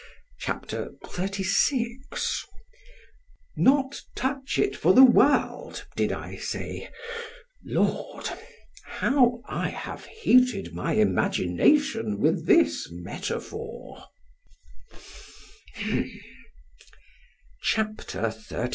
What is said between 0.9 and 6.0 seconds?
XXXVI ——"Not touch it for the world,"